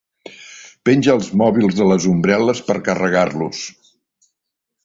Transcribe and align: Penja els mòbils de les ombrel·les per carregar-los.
Penja 0.89 1.13
els 1.17 1.29
mòbils 1.43 1.77
de 1.81 1.87
les 1.91 2.09
ombrel·les 2.13 2.65
per 2.71 2.79
carregar-los. 2.89 3.63